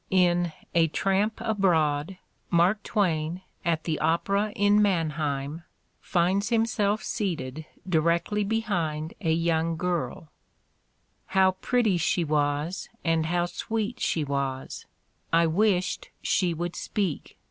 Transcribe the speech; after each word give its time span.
In 0.09 0.51
"A 0.73 0.87
Tramp 0.87 1.39
Abroad" 1.41 2.17
Mark 2.49 2.81
Twain, 2.81 3.43
at 3.63 3.83
the 3.83 3.99
opera 3.99 4.51
in 4.55 4.81
Mannheim, 4.81 5.61
finds 5.99 6.49
himself 6.49 7.03
seated 7.03 7.67
directly 7.87 8.43
behind 8.43 9.13
a 9.21 9.31
young 9.31 9.77
girl: 9.77 10.31
How 11.27 11.51
pretty 11.51 11.97
she 11.97 12.23
was, 12.23 12.89
and 13.03 13.27
how 13.27 13.45
sweet 13.45 13.99
she 13.99 14.23
waal 14.23 14.65
I 15.31 15.45
wished 15.45 16.09
she 16.23 16.51
would 16.51 16.75
speak. 16.75 17.37